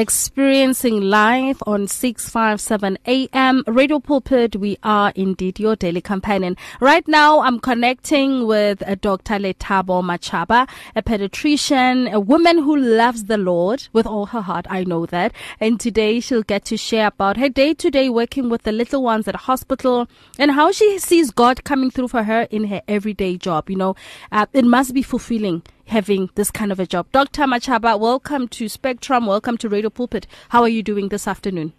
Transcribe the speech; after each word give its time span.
Experiencing 0.00 1.02
life 1.02 1.58
on 1.66 1.86
657 1.86 2.96
AM 3.04 3.62
Radio 3.66 4.00
Pulpit. 4.00 4.56
We 4.56 4.78
are 4.82 5.12
indeed 5.14 5.60
your 5.60 5.76
daily 5.76 6.00
companion. 6.00 6.56
Right 6.80 7.06
now, 7.06 7.40
I'm 7.40 7.60
connecting 7.60 8.46
with 8.46 8.78
Dr. 9.02 9.34
Lethabo 9.34 10.02
Machaba, 10.02 10.66
a 10.96 11.02
pediatrician, 11.02 12.10
a 12.10 12.18
woman 12.18 12.62
who 12.62 12.78
loves 12.78 13.24
the 13.24 13.36
Lord 13.36 13.88
with 13.92 14.06
all 14.06 14.24
her 14.24 14.40
heart. 14.40 14.64
I 14.70 14.84
know 14.84 15.04
that. 15.04 15.34
And 15.60 15.78
today 15.78 16.18
she'll 16.20 16.44
get 16.44 16.64
to 16.64 16.78
share 16.78 17.08
about 17.08 17.36
her 17.36 17.50
day 17.50 17.74
to 17.74 17.90
day 17.90 18.08
working 18.08 18.48
with 18.48 18.62
the 18.62 18.72
little 18.72 19.02
ones 19.02 19.28
at 19.28 19.36
hospital 19.36 20.08
and 20.38 20.52
how 20.52 20.72
she 20.72 20.98
sees 20.98 21.30
God 21.30 21.62
coming 21.64 21.90
through 21.90 22.08
for 22.08 22.22
her 22.22 22.48
in 22.50 22.64
her 22.68 22.80
everyday 22.88 23.36
job. 23.36 23.68
You 23.68 23.76
know, 23.76 23.96
uh, 24.32 24.46
it 24.54 24.64
must 24.64 24.94
be 24.94 25.02
fulfilling 25.02 25.62
having 25.90 26.30
this 26.36 26.50
kind 26.50 26.72
of 26.72 26.80
a 26.80 26.86
job. 26.86 27.06
Dr. 27.12 27.42
Machaba, 27.42 27.98
welcome 27.98 28.48
to 28.48 28.68
Spectrum. 28.68 29.26
Welcome 29.26 29.58
to 29.58 29.68
Radio 29.68 29.90
Pulpit. 29.90 30.26
How 30.50 30.62
are 30.62 30.68
you 30.68 30.82
doing 30.82 31.08
this 31.08 31.26
afternoon? 31.26 31.72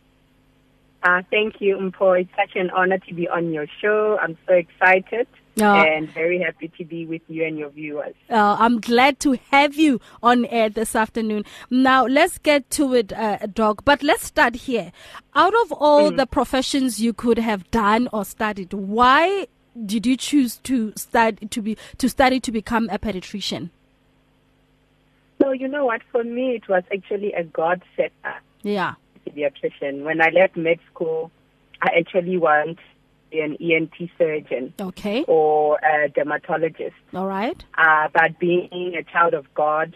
Uh, 1.03 1.21
thank 1.31 1.59
you, 1.59 1.77
Mpho. 1.77 2.21
It's 2.21 2.29
such 2.35 2.55
an 2.55 2.70
honor 2.71 2.99
to 2.99 3.13
be 3.13 3.27
on 3.27 3.51
your 3.51 3.65
show. 3.81 4.20
I'm 4.21 4.37
so 4.47 4.53
excited. 4.53 5.27
Uh, 5.59 5.65
and 5.65 6.09
very 6.09 6.39
happy 6.39 6.71
to 6.77 6.85
be 6.85 7.05
with 7.05 7.21
you 7.27 7.45
and 7.45 7.57
your 7.57 7.70
viewers. 7.70 8.15
Uh, 8.29 8.55
I'm 8.57 8.79
glad 8.79 9.20
to 9.21 9.37
have 9.49 9.75
you 9.75 9.99
on 10.23 10.45
air 10.45 10.70
this 10.70 10.95
afternoon. 10.95 11.43
Now, 11.70 12.05
let's 12.05 12.37
get 12.37 12.70
to 12.71 12.93
it, 12.93 13.12
uh, 13.12 13.37
Doc, 13.53 13.84
but 13.84 14.01
let's 14.01 14.25
start 14.25 14.55
here. 14.55 14.93
Out 15.35 15.53
of 15.63 15.73
all 15.73 16.12
mm. 16.12 16.17
the 16.17 16.25
professions 16.25 17.01
you 17.01 17.12
could 17.12 17.37
have 17.37 17.70
done 17.70 18.07
or 18.13 18.23
studied, 18.23 18.73
why 18.73 19.48
did 19.85 20.05
you 20.05 20.15
choose 20.15 20.57
to 20.57 20.93
study 20.95 21.48
to 21.48 21.62
be 21.62 21.77
to 21.98 22.07
study 22.09 22.40
to 22.40 22.51
become 22.51 22.90
a 22.90 22.99
pediatrician? 22.99 23.71
So 25.41 25.51
you 25.51 25.67
know 25.67 25.85
what? 25.85 26.01
For 26.11 26.23
me, 26.23 26.55
it 26.55 26.70
was 26.70 26.84
actually 26.93 27.34
a 27.34 27.43
God 27.43 27.81
set 27.95 28.11
up. 28.23 28.41
Yeah. 28.61 28.93
Pediatrician. 29.27 30.03
When 30.03 30.21
I 30.21 30.29
left 30.29 30.55
med 30.55 30.79
school, 30.93 31.31
I 31.81 31.89
actually 31.97 32.37
want 32.37 32.79
an 33.34 33.57
ENT 33.59 34.09
surgeon. 34.17 34.73
Okay. 34.79 35.23
Or 35.27 35.79
a 35.79 36.09
dermatologist. 36.09 36.95
All 37.13 37.27
right. 37.27 37.63
Uh, 37.77 38.07
but 38.13 38.39
being 38.39 38.95
a 38.95 39.03
child 39.03 39.34
of 39.34 39.51
God, 39.53 39.95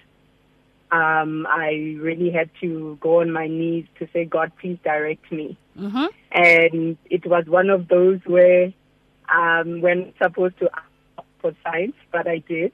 um, 0.91 1.45
I 1.49 1.97
really 1.99 2.31
had 2.31 2.49
to 2.61 2.97
go 3.01 3.21
on 3.21 3.31
my 3.31 3.47
knees 3.47 3.85
to 3.99 4.07
say, 4.13 4.25
God, 4.25 4.51
please 4.59 4.79
direct 4.83 5.31
me. 5.31 5.57
Mm-hmm. 5.77 6.05
And 6.31 6.97
it 7.09 7.25
was 7.25 7.45
one 7.47 7.69
of 7.69 7.87
those 7.87 8.19
where 8.25 8.73
um, 9.33 9.81
when 9.81 10.13
supposed 10.21 10.57
to 10.59 10.69
ask 10.73 11.27
for 11.39 11.53
science, 11.63 11.95
but 12.11 12.27
I 12.27 12.37
did. 12.39 12.71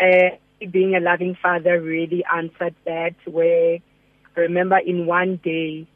Uh, 0.00 0.36
being 0.70 0.94
a 0.94 1.00
loving 1.00 1.36
father 1.40 1.80
really 1.80 2.24
answered 2.32 2.74
that 2.84 3.14
where 3.24 3.78
I 4.36 4.40
remember 4.40 4.78
in 4.78 5.06
one 5.06 5.36
day 5.42 5.86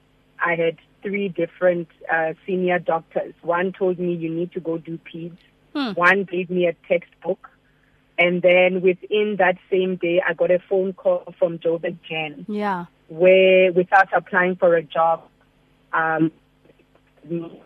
I 0.45 0.55
had 0.55 0.79
three 1.03 1.29
different 1.29 1.89
uh, 2.13 2.35
senior 2.47 2.79
doctors. 2.79 3.35
One 3.43 3.73
told 3.73 3.99
me 3.99 4.15
you 4.15 4.31
need 4.31 4.53
to 4.53 4.61
go 4.61 4.79
do 4.79 4.99
peds. 4.99 5.37
Hmm. 5.75 5.93
One 5.93 6.25
gave 6.25 6.51
me 6.51 6.67
a 6.67 6.75
textbook. 6.89 7.51
And 8.19 8.43
then 8.43 8.81
within 8.81 9.37
that 9.39 9.57
same 9.71 9.97
day, 9.97 10.23
I 10.27 10.35
got 10.35 10.51
a 10.51 10.61
phone 10.69 10.93
call 10.93 11.35
from 11.39 11.59
Joburg 11.59 11.99
Gen. 12.09 12.47
Yeah. 12.49 12.87
Where 13.09 13.73
without 13.73 14.09
applying 14.15 14.57
for 14.57 14.77
a 14.77 14.83
job, 14.83 15.25
um, 15.93 16.31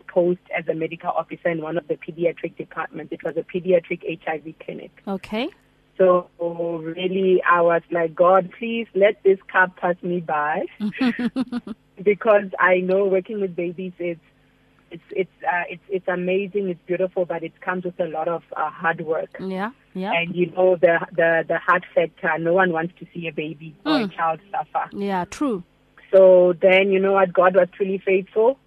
post 0.06 0.40
as 0.56 0.66
a 0.68 0.74
medical 0.74 1.10
officer 1.10 1.48
in 1.48 1.60
one 1.60 1.76
of 1.76 1.86
the 1.88 1.94
pediatric 1.94 2.56
departments. 2.56 3.12
It 3.12 3.22
was 3.22 3.36
a 3.36 3.42
pediatric 3.42 4.02
HIV 4.24 4.54
clinic. 4.60 4.90
Okay. 5.06 5.48
So 5.98 6.28
really, 6.38 7.42
I 7.42 7.60
was 7.60 7.82
like, 7.90 8.14
God, 8.14 8.50
please 8.56 8.86
let 8.94 9.22
this 9.24 9.38
cup 9.52 9.76
pass 9.76 9.96
me 10.00 10.20
by, 10.20 10.66
because 12.02 12.44
I 12.60 12.78
know 12.78 13.04
working 13.06 13.40
with 13.40 13.56
babies 13.56 13.92
is 13.98 14.16
it's 14.90 15.02
it's 15.10 15.30
uh, 15.42 15.64
it's 15.68 15.82
it's 15.88 16.08
amazing, 16.08 16.68
it's 16.68 16.80
beautiful, 16.86 17.24
but 17.24 17.42
it 17.42 17.60
comes 17.60 17.84
with 17.84 17.98
a 18.00 18.06
lot 18.06 18.28
of 18.28 18.42
uh, 18.56 18.70
hard 18.70 19.00
work. 19.00 19.36
Yeah, 19.40 19.72
yeah. 19.94 20.12
And 20.12 20.34
you 20.34 20.50
know 20.52 20.76
the 20.76 20.98
the 21.12 21.44
the 21.46 21.58
hard 21.58 21.84
factor. 21.94 22.38
No 22.38 22.52
one 22.52 22.72
wants 22.72 22.94
to 23.00 23.06
see 23.12 23.26
a 23.28 23.32
baby 23.32 23.76
mm. 23.84 23.90
or 23.90 24.04
a 24.04 24.06
hmm. 24.06 24.14
child 24.14 24.40
suffer. 24.50 24.88
Yeah, 24.92 25.24
true. 25.26 25.64
So 26.12 26.54
then 26.60 26.90
you 26.90 27.00
know 27.00 27.12
what? 27.12 27.32
God 27.32 27.54
was 27.54 27.68
truly 27.72 27.98
faithful. 27.98 28.58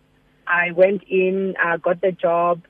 I 0.48 0.72
went 0.72 1.04
in, 1.04 1.56
uh, 1.64 1.78
got 1.78 2.02
the 2.02 2.12
job, 2.12 2.62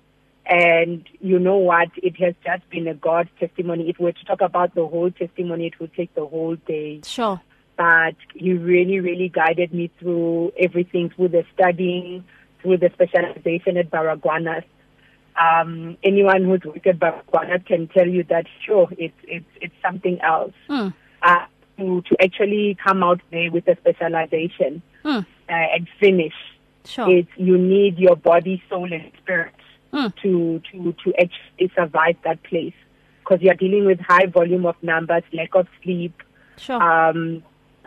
and 0.46 1.08
you 1.20 1.40
know 1.40 1.58
what? 1.58 1.90
It 1.98 2.18
has 2.18 2.34
just 2.44 2.70
been 2.70 2.88
a 2.88 2.94
God 2.94 3.30
testimony. 3.40 3.90
If 3.90 4.00
we 4.00 4.06
were 4.06 4.12
to 4.12 4.26
talk 4.26 4.42
about 4.42 4.76
the 4.76 4.86
whole 4.86 5.12
testimony, 5.12 5.68
it 5.68 5.80
would 5.80 5.94
take 5.94 6.14
the 6.16 6.26
whole 6.26 6.56
day. 6.56 7.02
Sure. 7.04 7.42
But 7.78 8.16
he 8.34 8.54
really, 8.54 9.00
really 9.00 9.30
guided 9.30 9.74
me 9.74 9.90
through 10.00 10.54
everything, 10.58 11.10
through 11.10 11.30
the 11.30 11.46
studying, 11.54 12.26
through 12.62 12.78
the 12.78 12.90
specialization 12.94 13.78
at 13.78 13.90
Baragwanath. 13.90 14.66
Um, 15.42 15.98
anyone 16.04 16.44
who's 16.44 16.62
worked 16.66 16.86
at 16.86 17.00
Baragwanath 17.00 17.66
can 17.66 17.88
tell 17.88 18.08
you 18.08 18.24
that, 18.26 18.46
sure, 18.66 18.90
it's, 18.98 19.16
it's, 19.24 19.46
it's 19.62 19.74
something 19.82 20.20
else. 20.22 20.54
Mm. 20.70 20.94
Uh, 21.22 21.46
to, 21.78 22.02
to 22.02 22.24
actually 22.24 22.78
come 22.84 23.04
out 23.04 23.22
there 23.32 23.52
with 23.52 23.68
a 23.68 23.76
specialization 23.78 24.82
mm. 25.04 25.26
uh, 25.26 25.26
and 25.48 25.88
finish. 26.00 26.34
Sure. 26.86 27.10
It's, 27.10 27.30
you 27.38 27.58
need 27.58 27.98
your 27.98 28.16
body, 28.16 28.62
soul, 28.70 28.92
and 28.92 29.12
spirit 29.18 29.54
mm. 29.92 30.14
to 30.22 30.62
to 30.72 30.94
to 31.04 31.14
actually 31.20 31.72
survive 31.76 32.16
that 32.24 32.42
place 32.44 32.74
because 33.20 33.42
you're 33.42 33.56
dealing 33.56 33.86
with 33.86 34.00
high 34.00 34.26
volume 34.26 34.66
of 34.66 34.76
numbers, 34.82 35.24
lack 35.34 35.56
of 35.56 35.68
sleep, 35.84 36.22
sure. 36.58 36.82
um, 36.82 37.44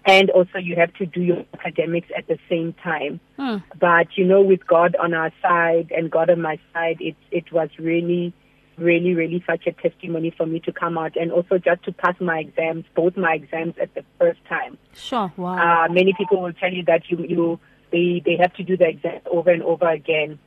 and 0.06 0.30
also 0.30 0.58
you 0.58 0.76
have 0.76 0.92
to 0.94 1.06
do 1.06 1.22
your 1.22 1.44
academics 1.54 2.08
at 2.16 2.26
the 2.26 2.38
same 2.48 2.72
time. 2.82 3.20
Mm. 3.38 3.62
But 3.78 4.16
you 4.16 4.24
know, 4.24 4.42
with 4.42 4.66
God 4.66 4.96
on 4.96 5.14
our 5.14 5.32
side 5.42 5.92
and 5.94 6.10
God 6.10 6.30
on 6.30 6.40
my 6.40 6.58
side, 6.72 6.98
it 7.00 7.16
it 7.30 7.52
was 7.52 7.70
really. 7.78 8.32
Really, 8.76 9.14
really 9.14 9.40
such 9.46 9.68
a 9.68 9.72
testimony 9.72 10.34
for 10.36 10.46
me 10.46 10.58
to 10.58 10.72
come 10.72 10.98
out 10.98 11.14
and 11.14 11.30
also 11.30 11.58
just 11.58 11.84
to 11.84 11.92
pass 11.92 12.16
my 12.20 12.40
exams, 12.40 12.84
both 12.96 13.16
my 13.16 13.34
exams 13.34 13.74
at 13.80 13.94
the 13.94 14.02
first 14.18 14.44
time. 14.48 14.76
Sure, 14.94 15.32
wow. 15.36 15.84
Uh, 15.84 15.92
many 15.92 16.12
people 16.18 16.42
will 16.42 16.52
tell 16.52 16.72
you 16.72 16.82
that 16.86 17.08
you, 17.08 17.18
you, 17.18 17.60
they, 17.92 18.20
they 18.24 18.36
have 18.36 18.52
to 18.54 18.64
do 18.64 18.76
the 18.76 18.88
exam 18.88 19.20
over 19.30 19.50
and 19.50 19.62
over 19.62 19.88
again 19.88 20.40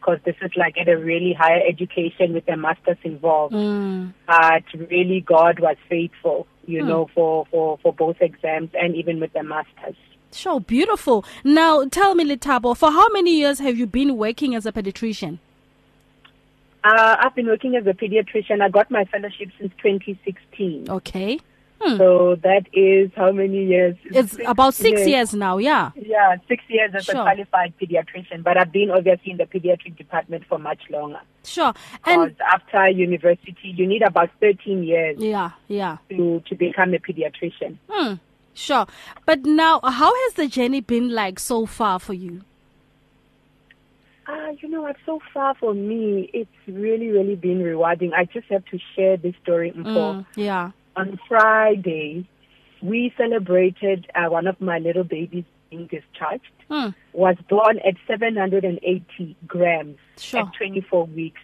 because 0.00 0.18
this 0.24 0.36
is 0.42 0.50
like 0.56 0.76
at 0.78 0.88
a 0.88 0.96
really 0.96 1.32
higher 1.32 1.60
education 1.66 2.32
with 2.32 2.48
a 2.48 2.56
master's 2.56 2.96
involved. 3.02 3.54
Mm. 3.54 4.14
But 4.26 4.64
really, 4.74 5.20
God 5.20 5.60
was 5.60 5.76
faithful, 5.88 6.46
you 6.66 6.82
mm. 6.82 6.88
know, 6.88 7.10
for, 7.14 7.46
for, 7.50 7.78
for 7.82 7.92
both 7.92 8.16
exams 8.20 8.70
and 8.74 8.96
even 8.96 9.20
with 9.20 9.32
the 9.32 9.42
master's. 9.42 9.96
So 10.30 10.60
beautiful. 10.60 11.24
Now, 11.44 11.84
tell 11.84 12.14
me, 12.14 12.24
Lethabo, 12.24 12.76
for 12.76 12.90
how 12.90 13.08
many 13.10 13.36
years 13.36 13.58
have 13.58 13.76
you 13.76 13.86
been 13.86 14.16
working 14.16 14.54
as 14.54 14.64
a 14.64 14.72
pediatrician? 14.72 15.38
Uh, 16.82 17.16
I've 17.20 17.34
been 17.34 17.46
working 17.46 17.76
as 17.76 17.86
a 17.86 17.92
pediatrician. 17.92 18.62
I 18.62 18.70
got 18.70 18.90
my 18.90 19.04
fellowship 19.04 19.50
since 19.58 19.72
2016. 19.82 20.88
Okay. 20.88 21.38
Hmm. 21.80 21.96
So 21.96 22.36
that 22.42 22.66
is 22.74 23.10
how 23.16 23.32
many 23.32 23.64
years? 23.64 23.96
It's 24.04 24.32
six 24.32 24.44
about 24.46 24.74
six 24.74 25.00
years. 25.00 25.08
years. 25.08 25.34
now, 25.34 25.56
yeah. 25.56 25.92
Yeah, 25.96 26.36
six 26.46 26.62
years 26.68 26.90
as 26.94 27.06
sure. 27.06 27.16
a 27.16 27.22
qualified 27.22 27.72
pediatrician, 27.80 28.42
but 28.42 28.58
I've 28.58 28.70
been 28.70 28.90
obviously 28.90 29.32
in 29.32 29.38
the 29.38 29.46
pediatric 29.46 29.96
department 29.96 30.44
for 30.46 30.58
much 30.58 30.82
longer. 30.90 31.20
Sure. 31.42 31.72
And 32.04 32.36
after 32.52 32.90
university, 32.90 33.56
you 33.62 33.86
need 33.86 34.02
about 34.02 34.28
13 34.40 34.82
years. 34.82 35.16
Yeah, 35.18 35.52
yeah. 35.68 35.96
To, 36.10 36.42
to 36.48 36.54
become 36.54 36.92
a 36.92 36.98
pediatrician. 36.98 37.78
Hmm. 37.88 38.14
Sure. 38.52 38.86
But 39.24 39.46
now, 39.46 39.80
how 39.82 40.14
has 40.14 40.34
the 40.34 40.48
journey 40.48 40.82
been 40.82 41.08
like 41.08 41.38
so 41.38 41.64
far 41.64 41.98
for 41.98 42.12
you? 42.12 42.42
Uh, 44.26 44.50
you 44.60 44.68
know 44.68 44.82
what? 44.82 44.96
So 45.06 45.20
far 45.32 45.54
for 45.54 45.72
me, 45.72 46.28
it's 46.34 46.50
really, 46.68 47.08
really 47.08 47.36
been 47.36 47.62
rewarding. 47.62 48.12
I 48.12 48.26
just 48.26 48.48
have 48.48 48.66
to 48.66 48.78
share 48.94 49.16
this 49.16 49.34
story. 49.42 49.72
Mm, 49.72 50.26
yeah 50.36 50.72
on 51.00 51.20
Friday, 51.28 52.28
we 52.82 53.12
celebrated 53.16 54.10
uh, 54.14 54.30
one 54.30 54.46
of 54.46 54.60
my 54.60 54.78
little 54.78 55.04
babies 55.04 55.44
being 55.70 55.86
discharged. 55.86 56.44
Was 57.12 57.36
born 57.48 57.78
at 57.80 57.94
780 58.06 59.36
grams 59.46 59.98
sure. 60.18 60.40
at 60.40 60.54
24 60.54 61.06
weeks. 61.06 61.40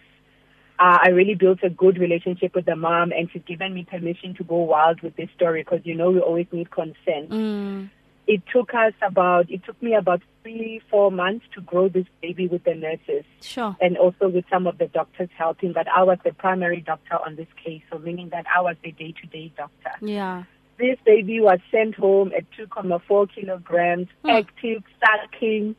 Uh, 0.79 0.99
I 1.01 1.09
really 1.09 1.35
built 1.35 1.59
a 1.63 1.69
good 1.69 1.97
relationship 1.97 2.53
with 2.55 2.65
the 2.65 2.75
mom, 2.75 3.11
and 3.11 3.29
she's 3.31 3.41
given 3.47 3.73
me 3.73 3.83
permission 3.83 4.35
to 4.35 4.43
go 4.43 4.57
wild 4.57 5.01
with 5.01 5.15
this 5.15 5.29
story 5.35 5.63
because 5.63 5.81
you 5.83 5.95
know 5.95 6.11
we 6.11 6.19
always 6.19 6.47
need 6.51 6.69
consent. 6.71 7.29
Mm. 7.29 7.89
It 8.27 8.43
took 8.51 8.73
us 8.73 8.93
about 9.01 9.49
it 9.49 9.63
took 9.63 9.81
me 9.81 9.93
about 9.93 10.21
three 10.43 10.81
four 10.91 11.11
months 11.11 11.45
to 11.55 11.61
grow 11.61 11.87
this 11.87 12.05
baby 12.21 12.47
with 12.47 12.63
the 12.65 12.75
nurses, 12.75 13.23
sure, 13.41 13.75
and 13.79 13.97
also 13.97 14.27
with 14.27 14.45
some 14.49 14.67
of 14.67 14.77
the 14.77 14.87
doctors 14.87 15.29
helping. 15.37 15.73
But 15.73 15.87
I 15.87 16.03
was 16.03 16.17
the 16.23 16.33
primary 16.33 16.81
doctor 16.81 17.15
on 17.25 17.35
this 17.35 17.47
case, 17.63 17.81
so 17.89 17.97
meaning 17.99 18.29
that 18.29 18.45
I 18.53 18.61
was 18.61 18.75
the 18.83 18.91
day 18.91 19.13
to 19.21 19.27
day 19.27 19.51
doctor. 19.55 19.91
Yeah. 20.01 20.43
This 20.77 20.99
baby 21.05 21.39
was 21.41 21.59
sent 21.71 21.95
home 21.95 22.31
at 22.37 22.45
2.4 22.51 23.33
kilograms, 23.33 24.07
hmm. 24.23 24.29
active, 24.29 24.83
sucking. 24.99 25.75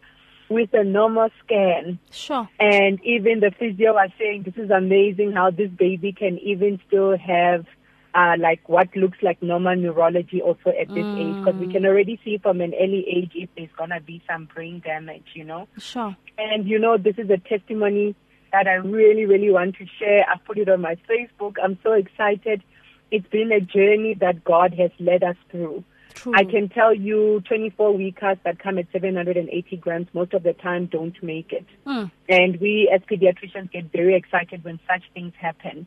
with 0.48 0.70
a 0.72 0.84
normal 0.84 1.28
scan. 1.44 1.98
Sure. 2.10 2.48
And 2.58 2.98
even 3.04 3.40
the 3.40 3.52
physio 3.58 3.92
was 3.92 4.10
saying, 4.18 4.44
this 4.44 4.56
is 4.56 4.70
amazing 4.70 5.32
how 5.32 5.50
this 5.50 5.70
baby 5.70 6.12
can 6.12 6.38
even 6.38 6.80
still 6.86 7.16
have 7.16 7.66
uh, 8.14 8.34
like 8.38 8.68
what 8.68 8.94
looks 8.96 9.18
like 9.22 9.42
normal 9.42 9.76
neurology 9.76 10.40
also 10.40 10.70
at 10.70 10.88
this 10.88 11.04
age. 11.04 11.34
Because 11.44 11.54
we 11.60 11.72
can 11.72 11.84
already 11.84 12.20
see 12.24 12.38
from 12.38 12.60
an 12.60 12.74
early 12.74 13.04
age 13.08 13.32
if 13.34 13.48
there's 13.56 13.70
going 13.76 13.90
to 13.90 14.00
be 14.00 14.22
some 14.28 14.46
brain 14.46 14.80
damage, 14.84 15.26
you 15.34 15.44
know. 15.44 15.68
Sure. 15.78 16.16
And 16.38 16.66
you 16.66 16.78
know, 16.78 16.96
this 16.96 17.16
is 17.18 17.30
a 17.30 17.38
testimony 17.38 18.14
that 18.52 18.66
I 18.66 18.74
really, 18.74 19.26
really 19.26 19.50
want 19.50 19.76
to 19.76 19.86
share. 19.98 20.24
I 20.28 20.38
put 20.38 20.58
it 20.58 20.68
on 20.68 20.80
my 20.80 20.96
Facebook. 21.08 21.56
I'm 21.62 21.78
so 21.82 21.92
excited. 21.92 22.62
It's 23.10 23.28
been 23.28 23.52
a 23.52 23.60
journey 23.60 24.14
that 24.20 24.44
God 24.44 24.74
has 24.74 24.90
led 24.98 25.22
us 25.22 25.36
through. 25.50 25.84
True. 26.14 26.32
I 26.34 26.44
can 26.44 26.68
tell 26.68 26.94
you 26.94 27.42
24 27.46 27.96
weekers 27.96 28.38
that 28.44 28.58
come 28.58 28.78
at 28.78 28.86
780 28.92 29.76
grams 29.76 30.08
most 30.12 30.32
of 30.32 30.42
the 30.42 30.52
time 30.54 30.86
don't 30.86 31.20
make 31.22 31.52
it. 31.52 31.66
Mm. 31.86 32.10
And 32.28 32.60
we 32.60 32.90
as 32.92 33.02
pediatricians 33.02 33.70
get 33.70 33.92
very 33.92 34.16
excited 34.16 34.64
when 34.64 34.80
such 34.88 35.02
things 35.14 35.32
happen. 35.38 35.86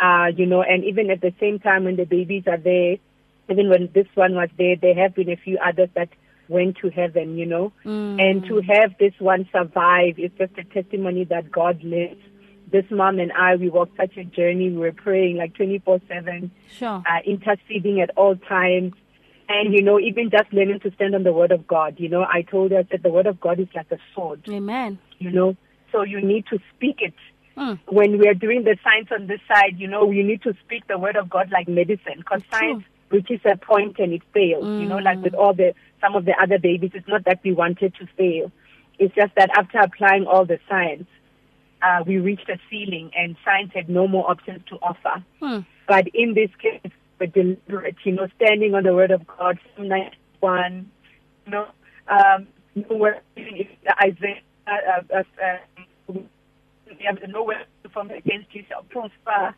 Uh, 0.00 0.28
you 0.34 0.46
know, 0.46 0.62
and 0.62 0.84
even 0.84 1.10
at 1.10 1.20
the 1.20 1.32
same 1.38 1.58
time 1.58 1.84
when 1.84 1.96
the 1.96 2.04
babies 2.04 2.44
are 2.46 2.56
there, 2.56 2.96
even 3.50 3.68
when 3.68 3.90
this 3.94 4.06
one 4.14 4.34
was 4.34 4.48
there, 4.56 4.76
there 4.80 4.94
have 4.94 5.14
been 5.14 5.28
a 5.28 5.36
few 5.36 5.58
others 5.58 5.90
that 5.94 6.08
went 6.48 6.76
to 6.78 6.88
heaven, 6.90 7.36
you 7.36 7.46
know. 7.46 7.72
Mm. 7.84 8.20
And 8.20 8.44
to 8.46 8.60
have 8.62 8.92
this 8.98 9.12
one 9.18 9.48
survive 9.52 10.18
is 10.18 10.30
just 10.38 10.52
a 10.58 10.64
testimony 10.64 11.24
that 11.24 11.50
God 11.50 11.82
lives. 11.82 12.20
This 12.70 12.84
mom 12.90 13.18
and 13.18 13.32
I, 13.32 13.56
we 13.56 13.68
walked 13.68 13.96
such 13.96 14.16
a 14.16 14.24
journey. 14.24 14.70
We 14.70 14.76
were 14.78 14.92
praying 14.92 15.36
like 15.36 15.54
24 15.54 16.00
7, 16.08 16.50
Sure. 16.70 17.02
uh, 17.06 17.18
interceding 17.26 18.00
at 18.00 18.10
all 18.16 18.36
times. 18.36 18.92
And, 19.48 19.74
you 19.74 19.82
know, 19.82 19.98
even 19.98 20.30
just 20.30 20.52
learning 20.52 20.80
to 20.80 20.92
stand 20.94 21.14
on 21.14 21.24
the 21.24 21.32
word 21.32 21.50
of 21.50 21.66
God. 21.66 21.96
You 21.98 22.08
know, 22.08 22.22
I 22.22 22.42
told 22.42 22.70
her 22.70 22.84
that 22.84 23.02
the 23.02 23.10
word 23.10 23.26
of 23.26 23.40
God 23.40 23.58
is 23.58 23.66
like 23.74 23.90
a 23.90 23.98
sword, 24.14 24.44
Amen. 24.48 24.98
you 25.18 25.30
know. 25.30 25.56
So 25.90 26.02
you 26.02 26.20
need 26.22 26.46
to 26.50 26.58
speak 26.76 26.98
it. 27.00 27.14
Mm. 27.56 27.78
When 27.88 28.18
we 28.18 28.28
are 28.28 28.34
doing 28.34 28.64
the 28.64 28.76
science 28.82 29.08
on 29.10 29.26
this 29.26 29.40
side, 29.48 29.78
you 29.78 29.88
know, 29.88 30.04
we 30.04 30.22
need 30.22 30.42
to 30.42 30.54
speak 30.64 30.86
the 30.86 30.98
word 30.98 31.16
of 31.16 31.28
God 31.28 31.50
like 31.50 31.68
medicine. 31.68 32.18
Because 32.18 32.42
science 32.50 32.84
reaches 33.10 33.40
a 33.44 33.56
point 33.56 33.98
and 33.98 34.12
it 34.12 34.22
fails. 34.32 34.64
You 34.64 34.86
know, 34.86 34.98
like 34.98 35.18
with 35.22 35.34
all 35.34 35.52
the, 35.52 35.74
some 36.00 36.14
of 36.14 36.24
the 36.24 36.34
other 36.40 36.58
babies, 36.58 36.92
it's 36.94 37.08
not 37.08 37.24
that 37.24 37.40
we 37.44 37.52
wanted 37.52 37.94
to 37.96 38.06
fail. 38.16 38.50
It's 38.98 39.14
just 39.14 39.34
that 39.36 39.50
after 39.56 39.78
applying 39.78 40.26
all 40.26 40.44
the 40.44 40.58
science, 40.68 41.08
uh, 41.82 42.04
we 42.06 42.18
reached 42.18 42.48
a 42.48 42.58
ceiling 42.68 43.10
and 43.16 43.36
science 43.44 43.72
had 43.74 43.88
no 43.88 44.06
more 44.06 44.30
options 44.30 44.62
to 44.68 44.76
offer. 44.76 45.24
Hmm. 45.40 45.60
But 45.88 46.08
in 46.14 46.34
this 46.34 46.50
case, 46.60 46.92
we're 47.18 47.26
deliberate, 47.26 47.96
you 48.04 48.12
know, 48.12 48.28
standing 48.36 48.74
on 48.74 48.84
the 48.84 48.94
word 48.94 49.10
of 49.10 49.26
God, 49.26 49.58
Psalm 49.76 49.88
91, 49.88 50.90
you 51.46 51.52
know, 51.52 51.66
um, 52.08 52.46
Isaiah, 54.02 54.40
uh, 54.66 55.02
uh, 55.12 56.14
uh, 56.90 57.10
uh, 57.24 57.26
nowhere 57.28 57.64
from 57.92 58.10
against 58.10 58.54
you 58.54 58.64
shall 58.68 58.82
prosper, 58.84 59.54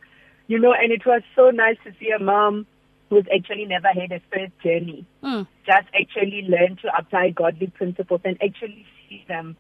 you 0.47 0.59
know, 0.59 0.73
and 0.73 0.93
it 0.93 1.05
was 1.07 1.23
so 1.35 1.51
nice 1.51 1.77
to 1.85 1.93
see 2.01 2.11
a 2.11 2.23
mom 2.23 2.67
who's 3.11 3.27
actually 3.35 3.67
never 3.67 3.89
had 3.89 4.11
a 4.13 4.21
first 4.33 4.53
journey, 4.63 5.05
Mm. 5.23 5.47
just 5.67 5.87
actually 5.95 6.43
learn 6.49 6.77
to 6.77 6.91
apply 6.97 7.31
godly 7.31 7.67
principles 7.67 8.21
and 8.25 8.43
actually 8.43 8.87
see 9.09 9.25
them 9.29 9.57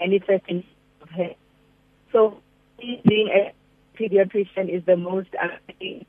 manifest 0.00 0.44
in 0.48 0.64
her. 1.16 1.30
So 2.12 2.40
being 2.78 3.28
a 3.28 3.52
pediatrician 3.96 4.68
is 4.68 4.84
the 4.86 4.96
most 4.96 5.28
amazing 5.40 6.06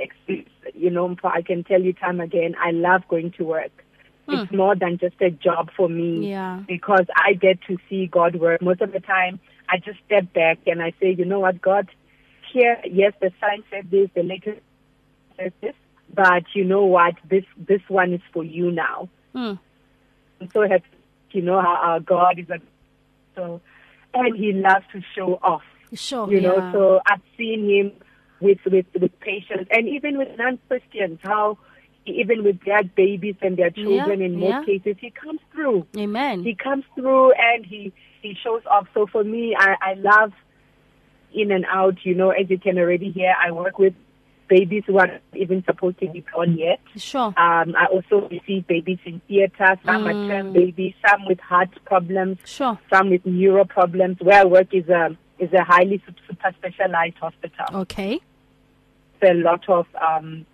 experience. 0.00 0.50
You 0.74 0.90
know, 0.90 1.14
I 1.24 1.42
can 1.42 1.62
tell 1.64 1.80
you 1.80 1.92
time 1.92 2.20
again, 2.20 2.56
I 2.58 2.72
love 2.72 3.06
going 3.08 3.32
to 3.32 3.44
work. 3.44 3.84
It's 4.30 4.52
more 4.52 4.76
than 4.76 4.98
just 4.98 5.14
a 5.22 5.30
job 5.30 5.70
for 5.74 5.88
me 5.88 6.30
Yeah. 6.30 6.62
because 6.68 7.06
I 7.16 7.32
get 7.32 7.62
to 7.62 7.78
see 7.88 8.06
God 8.06 8.36
work. 8.36 8.60
Most 8.60 8.82
of 8.82 8.92
the 8.92 9.00
time, 9.00 9.40
I 9.68 9.78
just 9.78 9.98
step 10.06 10.32
back 10.32 10.58
and 10.66 10.82
I 10.82 10.92
say, 11.00 11.14
you 11.16 11.24
know 11.24 11.40
what, 11.40 11.60
God, 11.60 11.88
here, 12.52 12.78
yes, 12.84 13.12
the 13.20 13.30
sign 13.40 13.62
said 13.70 13.90
this, 13.90 14.08
the 14.14 14.22
latest 14.22 14.60
says 15.36 15.52
this, 15.60 15.74
but 16.12 16.44
you 16.54 16.64
know 16.64 16.84
what, 16.84 17.14
this 17.28 17.44
this 17.56 17.82
one 17.88 18.14
is 18.14 18.20
for 18.32 18.42
you 18.42 18.70
now. 18.70 19.08
Mm. 19.34 19.58
I'm 20.40 20.50
so 20.52 20.62
happy, 20.62 20.84
you 21.32 21.42
know 21.42 21.60
how 21.60 21.74
our 21.74 22.00
God 22.00 22.38
is 22.38 22.48
a 22.50 22.60
so, 23.34 23.60
and 24.14 24.36
He 24.36 24.52
loves 24.52 24.84
to 24.92 25.02
show 25.14 25.38
off. 25.42 25.62
Sure. 25.94 26.30
You 26.30 26.40
know, 26.40 26.56
yeah. 26.56 26.72
so 26.72 27.00
I've 27.06 27.22
seen 27.36 27.68
Him 27.68 27.92
with 28.40 28.58
with 28.64 28.86
with 28.98 29.18
patients, 29.20 29.68
and 29.70 29.88
even 29.88 30.18
with 30.18 30.28
non-Christians, 30.38 31.20
how 31.22 31.58
even 32.14 32.44
with 32.44 32.60
their 32.64 32.82
babies 32.84 33.36
and 33.42 33.56
their 33.56 33.70
children, 33.70 34.20
Yeah, 34.20 34.26
in 34.26 34.38
most 34.40 34.48
yeah. 34.50 34.64
cases, 34.64 34.96
He 35.00 35.10
comes 35.10 35.40
through 35.52 35.86
Amen. 35.96 36.42
he 36.42 36.54
comes 36.54 36.84
through 36.94 37.32
and 37.32 37.64
he 37.66 37.92
he 38.22 38.34
shows 38.42 38.62
up. 38.70 38.86
So 38.94 39.06
for 39.06 39.22
me, 39.24 39.54
I 39.58 39.76
I 39.80 39.94
love 39.94 40.32
in 41.32 41.50
and 41.52 41.64
out. 41.70 41.96
You 42.04 42.14
know, 42.14 42.30
as 42.30 42.48
you 42.50 42.58
can 42.58 42.78
already 42.78 43.10
hear, 43.10 43.34
I 43.44 43.50
work 43.52 43.78
with 43.78 43.94
babies 44.48 44.82
who 44.86 44.98
are 44.98 45.20
even 45.34 45.62
supposed 45.64 45.98
to 46.00 46.08
be 46.08 46.24
born 46.32 46.56
yet. 46.56 46.80
Sure. 46.96 47.34
Um, 47.36 47.74
I 47.76 47.86
also 47.92 48.28
receive 48.30 48.66
babies 48.66 48.98
in 49.04 49.20
theater. 49.28 49.76
Some 49.84 50.06
are 50.06 50.12
term 50.12 50.52
babies, 50.54 50.94
some 51.06 51.26
with 51.26 51.38
heart 51.38 51.68
problems, 51.84 52.38
Sure. 52.46 52.78
some 52.90 53.10
with 53.10 53.26
neuro 53.26 53.64
problems. 53.66 54.16
Where 54.20 54.40
I 54.40 54.44
work 54.46 54.72
is 54.72 54.88
a 54.88 55.16
is 55.38 55.52
a 55.52 55.62
highly 55.62 56.02
super 56.06 56.52
specialized 56.58 57.16
hospital 57.18 57.66
Okay. 57.82 58.18
there 59.20 59.32
a 59.32 59.42
lot 59.42 59.68
of 59.68 59.86
um, 59.94 60.44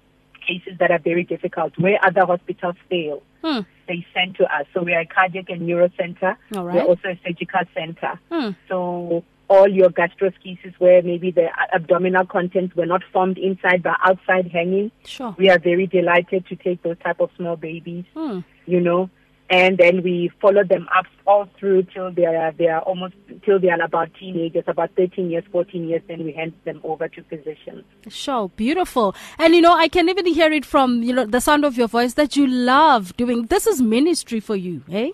cases 0.46 0.78
that 0.78 0.90
are 0.90 0.98
very 0.98 1.24
difficult. 1.24 1.72
Where 1.78 1.98
other 2.04 2.24
hospitals 2.26 2.76
fail, 2.88 3.22
Hmm. 3.42 3.60
they 3.88 4.06
send 4.14 4.36
to 4.36 4.44
us. 4.44 4.66
So 4.72 4.82
we 4.82 4.94
are 4.94 5.00
a 5.00 5.06
cardiac 5.06 5.50
and 5.50 5.62
neuro 5.66 5.90
center. 5.98 6.36
All 6.56 6.64
We're 6.64 6.82
also 6.82 7.08
a 7.10 7.18
surgical 7.24 7.60
center. 7.74 8.18
Hmm. 8.32 8.50
So 8.68 9.24
all 9.48 9.68
your 9.68 9.90
gastroschisis 9.90 10.74
where 10.78 11.02
maybe 11.02 11.30
the 11.30 11.48
abdominal 11.74 12.24
contents 12.24 12.74
were 12.74 12.86
not 12.86 13.02
formed 13.12 13.36
inside 13.36 13.82
but 13.82 13.96
outside 14.02 14.50
hanging, 14.50 14.90
Sure. 15.04 15.34
we 15.38 15.50
are 15.50 15.58
very 15.58 15.86
delighted 15.86 16.46
to 16.46 16.56
take 16.56 16.82
those 16.82 16.96
type 17.04 17.20
of 17.20 17.30
small 17.36 17.56
babies, 17.56 18.04
Hmm. 18.14 18.40
you 18.66 18.80
know, 18.80 19.10
and 19.50 19.76
then 19.76 20.02
we 20.02 20.30
follow 20.40 20.64
them 20.64 20.88
up 20.96 21.06
all 21.26 21.48
through 21.58 21.82
till 21.84 22.10
they 22.10 22.24
are 22.24 22.52
they 22.52 22.68
are 22.68 22.80
almost 22.80 23.14
till 23.44 23.58
they 23.58 23.68
are 23.68 23.82
about 23.82 24.10
teenagers, 24.18 24.64
about 24.66 24.90
13 24.96 25.30
years, 25.30 25.44
14 25.52 25.88
years, 25.88 26.02
then 26.08 26.24
we 26.24 26.32
hand 26.32 26.52
them 26.64 26.80
over 26.82 27.08
to 27.08 27.22
physicians. 27.24 27.84
Sure, 28.08 28.48
beautiful. 28.50 29.14
And 29.38 29.54
you 29.54 29.60
know, 29.60 29.74
I 29.74 29.88
can 29.88 30.08
even 30.08 30.26
hear 30.26 30.50
it 30.52 30.64
from 30.64 31.02
you 31.02 31.12
know 31.12 31.26
the 31.26 31.40
sound 31.40 31.64
of 31.64 31.76
your 31.76 31.88
voice 31.88 32.14
that 32.14 32.36
you 32.36 32.46
love 32.46 33.16
doing. 33.16 33.46
This 33.46 33.66
is 33.66 33.82
ministry 33.82 34.40
for 34.40 34.56
you, 34.56 34.82
eh? 34.90 35.10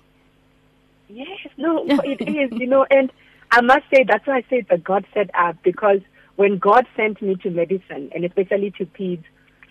Yes, 1.09 1.39
no, 1.57 1.85
it 1.87 2.21
is, 2.21 2.59
you 2.59 2.69
know, 2.69 2.87
and 2.89 3.13
I 3.51 3.63
must 3.63 3.83
say 3.93 4.05
that's 4.07 4.27
why 4.27 4.37
I 4.37 4.41
say 4.43 4.59
it's 4.59 4.71
a 4.71 4.79
God 4.79 5.05
set 5.13 5.29
up 5.35 5.57
because 5.65 6.01
when 6.37 6.59
God 6.59 6.87
sent 6.97 7.21
me 7.21 7.35
to 7.37 7.51
medicine 7.51 8.11
and 8.15 8.25
especially 8.25 8.71
to 8.79 8.87
peds, 8.87 9.25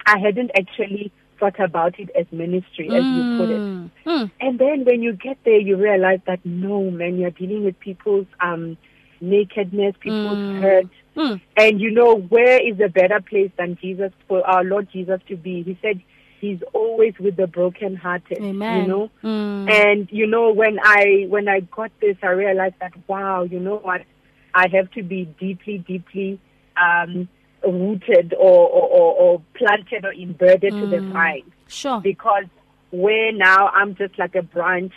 I 0.05 0.19
hadn't 0.19 0.51
actually 0.53 1.13
thought 1.39 1.60
about 1.60 2.00
it 2.00 2.10
as 2.19 2.25
ministry 2.31 2.88
as 2.88 3.03
you 3.03 3.38
put 3.38 3.50
it. 3.50 3.60
Mm. 3.60 3.89
Mm. 4.05 4.31
And 4.41 4.60
then 4.60 4.86
when 4.86 5.01
you 5.01 5.13
get 5.13 5.38
there, 5.46 5.60
you 5.60 5.77
realize 5.77 6.19
that 6.27 6.46
no, 6.46 6.89
man, 6.91 7.17
you're 7.17 7.31
dealing 7.31 7.63
with 7.63 7.79
people's 7.79 8.27
um, 8.41 8.77
nakedness, 9.22 9.96
people's 10.00 10.38
Mm. 10.38 10.62
hurt. 10.62 10.88
Mm. 11.15 11.41
And 11.58 11.81
you 11.81 11.91
know, 11.91 12.15
where 12.15 12.60
is 12.65 12.79
a 12.79 12.89
better 12.89 13.19
place 13.22 13.51
than 13.58 13.77
Jesus 13.81 14.12
for 14.27 14.46
our 14.46 14.63
Lord 14.63 14.88
Jesus 14.91 15.19
to 15.27 15.36
be? 15.36 15.63
He 15.63 15.77
said 15.81 16.01
he's 16.39 16.60
always 16.74 17.13
with 17.19 17.36
the 17.36 17.48
brokenhearted. 17.48 18.38
Amen. 18.38 18.81
You 18.81 18.88
know? 18.88 19.12
Mm. 19.24 19.69
And 19.69 20.08
you 20.12 20.27
know, 20.27 20.51
when 20.53 20.79
I 20.84 21.25
when 21.29 21.48
I 21.50 21.60
got 21.62 21.91
this, 22.00 22.17
I 22.24 22.27
realized 22.27 22.75
that 22.79 22.93
wow, 23.08 23.43
you 23.43 23.60
know 23.60 23.77
what? 23.77 24.01
I 24.53 24.67
have 24.74 24.89
to 24.91 25.03
be 25.03 25.25
deeply, 25.39 25.77
deeply 25.79 26.39
um, 26.77 27.27
rooted 27.65 28.33
or, 28.33 28.69
or, 28.69 29.15
or, 29.15 29.41
planted 29.55 30.05
or 30.05 30.13
embedded 30.13 30.77
to 30.77 30.87
the 30.87 31.01
vine 31.13 31.43
Sure. 31.67 31.99
because 32.01 32.45
where 32.91 33.31
now 33.31 33.67
I'm 33.69 33.95
just 33.95 34.17
like 34.17 34.35
a 34.35 34.41
branch 34.41 34.93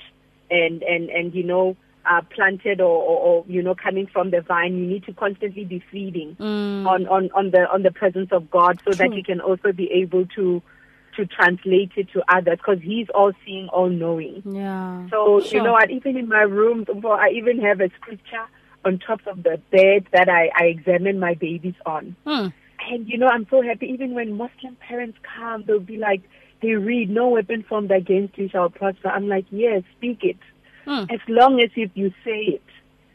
and 0.51 0.83
and 0.83 1.11
and 1.11 1.35
you 1.35 1.43
know 1.45 1.77
uh, 2.05 2.21
planted 2.35 2.81
or, 2.81 2.87
or, 3.03 3.19
or 3.21 3.45
you 3.49 3.63
know 3.63 3.75
coming 3.75 4.07
from 4.07 4.31
the 4.31 4.41
vine, 4.41 4.77
you 4.77 4.87
need 4.87 5.05
to 5.05 5.13
constantly 5.13 5.65
be 5.65 5.83
feeding 5.91 6.37
Mm. 6.41 6.87
on, 6.87 7.07
on 7.09 7.31
on 7.35 7.51
the 7.51 7.71
on 7.73 7.83
the 7.83 7.91
presence 7.91 8.31
of 8.33 8.51
God 8.51 8.81
so 8.85 8.93
that 8.93 9.15
you 9.15 9.23
can 9.23 9.41
also 9.41 9.73
be 9.73 9.91
able 9.93 10.27
to 10.35 10.63
to 11.17 11.27
translate 11.27 11.93
it 11.97 12.09
to 12.13 12.23
others 12.29 12.59
because 12.59 12.81
He's 12.83 13.07
all 13.15 13.33
seeing, 13.45 13.69
all 13.69 13.89
knowing. 13.91 14.43
Yeah. 14.47 15.07
So 15.11 15.41
Sure. 15.41 15.59
you 15.59 15.63
know 15.63 15.73
what? 15.73 15.91
Even 15.91 16.17
in 16.17 16.29
my 16.29 16.43
room, 16.43 16.87
well, 16.89 17.13
I 17.13 17.29
even 17.31 17.61
have 17.61 17.81
a 17.81 17.91
scripture 18.01 18.47
on 18.85 18.99
top 18.99 19.21
of 19.27 19.43
the 19.43 19.61
bed 19.71 20.07
that 20.13 20.29
I, 20.29 20.51
I 20.57 20.65
examine 20.67 21.19
my 21.19 21.35
babies 21.35 21.75
on. 21.87 22.17
Mm. 22.27 22.53
And 22.91 23.09
you 23.09 23.19
know, 23.19 23.29
I'm 23.29 23.47
so 23.51 23.63
happy. 23.63 23.87
Even 23.87 24.15
when 24.15 24.37
Muslim 24.37 24.77
parents 24.77 25.19
come, 25.37 25.65
they'll 25.67 25.81
be 25.81 25.99
like, 25.99 26.23
they 26.63 26.75
read, 26.75 27.11
"No 27.11 27.29
weapon 27.29 27.65
formed 27.69 27.91
against 27.91 28.37
you 28.39 28.49
shall 28.49 28.71
prosper." 28.71 29.09
I'm 29.09 29.29
like, 29.29 29.47
yes, 29.51 29.83
speak 29.97 30.25
it. 30.25 30.39
Mm. 30.87 31.13
As 31.13 31.21
long 31.29 31.61
as 31.61 31.71
if 31.77 31.91
you 31.95 32.11
say 32.25 32.59
it, 32.59 32.63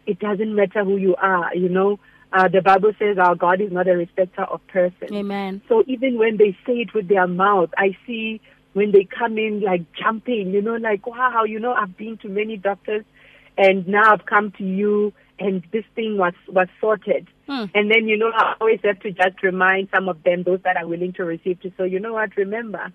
it 0.05 0.19
doesn't 0.19 0.55
matter 0.55 0.83
who 0.83 0.97
you 0.97 1.15
are. 1.15 1.53
You 1.53 1.69
know, 1.69 1.99
uh, 2.31 2.47
the 2.47 2.61
Bible 2.61 2.93
says 2.97 3.17
our 3.17 3.35
God 3.35 3.61
is 3.61 3.71
not 3.71 3.87
a 3.87 3.95
respecter 3.95 4.43
of 4.43 4.65
persons. 4.67 5.11
Amen. 5.11 5.61
So 5.67 5.83
even 5.87 6.17
when 6.17 6.37
they 6.37 6.57
say 6.65 6.73
it 6.79 6.93
with 6.93 7.07
their 7.07 7.27
mouth, 7.27 7.69
I 7.77 7.97
see 8.05 8.41
when 8.73 8.91
they 8.91 9.05
come 9.05 9.37
in 9.37 9.61
like 9.61 9.81
jumping, 9.93 10.51
you 10.51 10.61
know, 10.61 10.75
like 10.75 11.05
wow, 11.07 11.43
you 11.43 11.59
know, 11.59 11.73
I've 11.73 11.97
been 11.97 12.17
to 12.19 12.29
many 12.29 12.57
doctors 12.57 13.03
and 13.57 13.87
now 13.87 14.13
I've 14.13 14.25
come 14.25 14.51
to 14.57 14.63
you 14.63 15.13
and 15.39 15.63
this 15.71 15.85
thing 15.95 16.17
was 16.17 16.33
was 16.47 16.67
sorted. 16.81 17.27
Mm. 17.47 17.69
And 17.75 17.91
then 17.91 18.07
you 18.07 18.17
know 18.17 18.31
I 18.33 18.55
always 18.59 18.79
have 18.83 18.99
to 19.01 19.11
just 19.11 19.43
remind 19.43 19.89
some 19.93 20.09
of 20.09 20.21
them, 20.23 20.43
those 20.43 20.59
that 20.63 20.77
are 20.77 20.87
willing 20.87 21.13
to 21.13 21.23
receive, 21.23 21.61
to 21.61 21.71
so 21.77 21.83
you 21.83 21.99
know 21.99 22.13
what, 22.13 22.35
remember, 22.37 22.91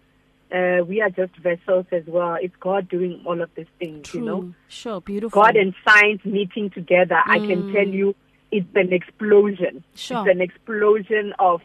uh, 0.54 0.84
we 0.87 1.00
are 1.00 1.11
just 1.11 1.34
vessels 1.37 1.87
as 1.92 2.02
well. 2.06 2.37
It's 2.40 2.54
God 2.61 2.88
doing 2.88 3.22
all 3.26 3.40
of 3.40 3.50
these 3.56 3.66
things, 3.78 4.08
True. 4.08 4.20
you 4.20 4.26
know. 4.26 4.54
Sure, 4.68 5.00
beautiful. 5.00 5.40
God 5.42 5.56
and 5.56 5.75
science 5.87 6.25
meeting 6.25 6.70
together. 6.70 7.16
I 7.25 7.38
can 7.38 7.64
Mm. 7.64 7.72
tell 7.72 7.87
you, 7.88 8.14
it's 8.50 8.66
an 8.75 8.92
explosion. 8.92 9.82
Sure. 9.94 10.18
It's 10.28 10.34
an 10.37 10.42
explosion 10.42 11.32
of, 11.38 11.62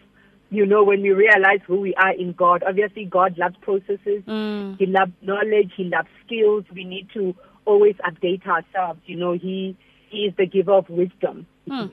you 0.52 0.66
know, 0.66 0.86
when 0.86 1.02
we 1.02 1.12
realize 1.12 1.60
who 1.68 1.82
we 1.82 1.94
are 1.96 2.14
in 2.14 2.32
God. 2.32 2.64
Obviously, 2.66 3.04
God 3.04 3.38
loves 3.38 3.58
processes. 3.62 4.24
Mm. 4.26 4.78
He 4.80 4.86
loves 4.86 5.12
knowledge. 5.22 5.74
He 5.76 5.84
loves 5.86 6.08
skills. 6.26 6.64
We 6.74 6.86
need 6.86 7.10
to 7.14 7.36
always 7.66 7.96
update 8.10 8.48
ourselves. 8.48 9.02
You 9.06 9.18
know, 9.18 9.34
He 9.34 9.76
He 10.10 10.26
is 10.26 10.34
the 10.38 10.46
giver 10.46 10.74
of 10.74 10.90
wisdom. 10.90 11.48
Hmm. 11.70 11.88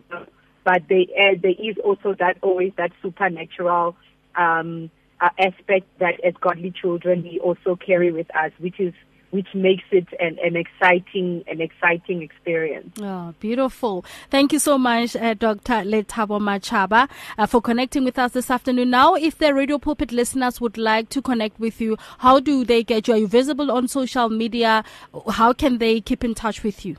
But 0.64 0.82
they, 0.88 1.08
uh, 1.18 1.36
there 1.42 1.50
is 1.50 1.76
also 1.84 2.14
that 2.18 2.38
always 2.42 2.72
that 2.76 2.92
supernatural 3.02 3.96
um, 4.34 4.90
uh, 5.20 5.28
aspect 5.38 5.86
that 5.98 6.14
as 6.24 6.34
godly 6.40 6.70
children 6.70 7.22
we 7.22 7.38
also 7.40 7.76
carry 7.76 8.10
with 8.12 8.34
us, 8.34 8.52
which 8.58 8.80
is 8.80 8.94
which 9.34 9.48
makes 9.52 9.82
it 9.90 10.06
an, 10.20 10.38
an 10.44 10.54
exciting 10.54 11.42
an 11.48 11.60
exciting 11.60 12.22
experience. 12.22 12.96
Oh, 13.02 13.34
beautiful. 13.40 14.04
Thank 14.30 14.52
you 14.52 14.60
so 14.60 14.78
much, 14.78 15.16
uh, 15.16 15.34
Dr. 15.34 15.82
Lethabo 15.82 16.38
Machaba, 16.38 17.08
uh, 17.36 17.46
for 17.46 17.60
connecting 17.60 18.04
with 18.04 18.16
us 18.16 18.30
this 18.30 18.48
afternoon. 18.48 18.90
Now, 18.90 19.14
if 19.14 19.38
the 19.38 19.52
Radio 19.52 19.78
Pulpit 19.78 20.12
listeners 20.12 20.60
would 20.60 20.78
like 20.78 21.08
to 21.08 21.20
connect 21.20 21.58
with 21.58 21.80
you, 21.80 21.96
how 22.18 22.38
do 22.38 22.64
they 22.64 22.84
get 22.84 23.08
you? 23.08 23.14
Are 23.14 23.18
you 23.18 23.26
visible 23.26 23.72
on 23.72 23.88
social 23.88 24.28
media? 24.28 24.84
How 25.28 25.52
can 25.52 25.78
they 25.78 26.00
keep 26.00 26.22
in 26.22 26.34
touch 26.34 26.62
with 26.62 26.86
you? 26.86 26.96